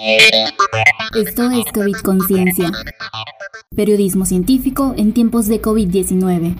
[0.00, 2.70] Esto es COVID Conciencia.
[3.74, 6.54] Periodismo científico en tiempos de COVID-19.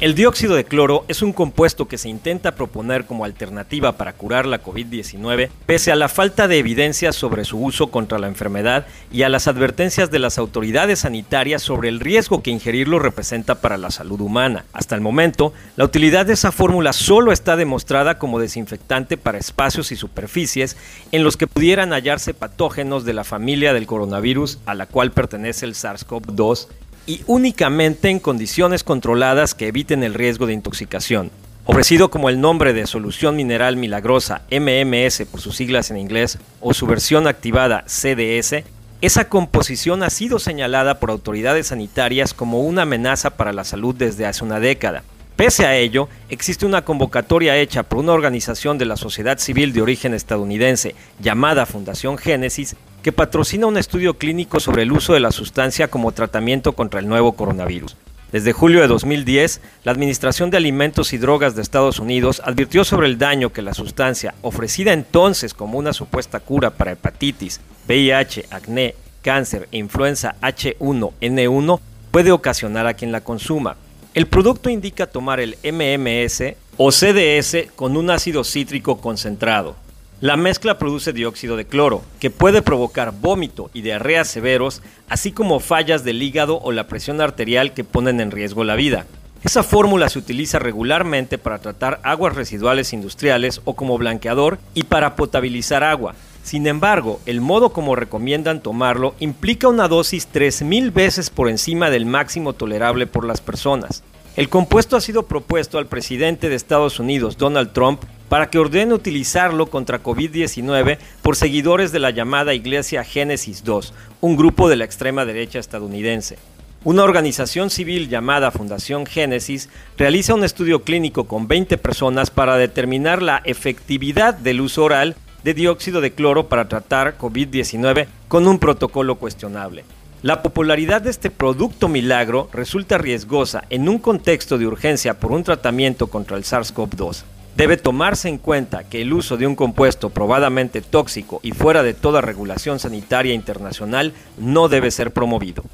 [0.00, 4.46] El dióxido de cloro es un compuesto que se intenta proponer como alternativa para curar
[4.46, 9.22] la COVID-19 pese a la falta de evidencia sobre su uso contra la enfermedad y
[9.22, 13.90] a las advertencias de las autoridades sanitarias sobre el riesgo que ingerirlo representa para la
[13.90, 14.66] salud humana.
[14.72, 19.90] Hasta el momento, la utilidad de esa fórmula solo está demostrada como desinfectante para espacios
[19.90, 20.76] y superficies
[21.10, 25.66] en los que pudieran hallarse patógenos de la familia del coronavirus a la cual pertenece
[25.66, 26.68] el SARS-CoV-2
[27.08, 31.30] y únicamente en condiciones controladas que eviten el riesgo de intoxicación.
[31.64, 36.74] Ofrecido como el nombre de solución mineral milagrosa MMS por sus siglas en inglés o
[36.74, 38.62] su versión activada CDS,
[39.00, 44.26] esa composición ha sido señalada por autoridades sanitarias como una amenaza para la salud desde
[44.26, 45.02] hace una década.
[45.34, 49.80] Pese a ello, existe una convocatoria hecha por una organización de la sociedad civil de
[49.80, 55.32] origen estadounidense llamada Fundación Génesis que patrocina un estudio clínico sobre el uso de la
[55.32, 57.96] sustancia como tratamiento contra el nuevo coronavirus.
[58.32, 63.06] Desde julio de 2010, la Administración de Alimentos y Drogas de Estados Unidos advirtió sobre
[63.06, 68.94] el daño que la sustancia, ofrecida entonces como una supuesta cura para hepatitis, VIH, acné,
[69.22, 73.76] cáncer e influenza H1N1, puede ocasionar a quien la consuma.
[74.12, 79.76] El producto indica tomar el MMS o CDS con un ácido cítrico concentrado,
[80.20, 85.60] la mezcla produce dióxido de cloro, que puede provocar vómito y diarrea severos, así como
[85.60, 89.06] fallas del hígado o la presión arterial que ponen en riesgo la vida.
[89.44, 95.14] Esa fórmula se utiliza regularmente para tratar aguas residuales industriales o como blanqueador y para
[95.14, 96.16] potabilizar agua.
[96.42, 102.06] Sin embargo, el modo como recomiendan tomarlo implica una dosis 3.000 veces por encima del
[102.06, 104.02] máximo tolerable por las personas.
[104.34, 108.94] El compuesto ha sido propuesto al presidente de Estados Unidos, Donald Trump, para que ordene
[108.94, 114.84] utilizarlo contra COVID-19 por seguidores de la llamada Iglesia Génesis II, un grupo de la
[114.84, 116.38] extrema derecha estadounidense.
[116.84, 123.20] Una organización civil llamada Fundación Génesis realiza un estudio clínico con 20 personas para determinar
[123.20, 129.16] la efectividad del uso oral de dióxido de cloro para tratar COVID-19 con un protocolo
[129.16, 129.84] cuestionable.
[130.22, 135.44] La popularidad de este producto milagro resulta riesgosa en un contexto de urgencia por un
[135.44, 137.24] tratamiento contra el SARS-CoV-2.
[137.58, 141.92] Debe tomarse en cuenta que el uso de un compuesto probadamente tóxico y fuera de
[141.92, 145.64] toda regulación sanitaria internacional no debe ser promovido.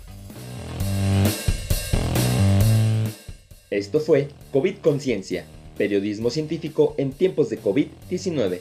[3.69, 5.44] Esto fue COVID Conciencia,
[5.77, 8.61] periodismo científico en tiempos de COVID-19.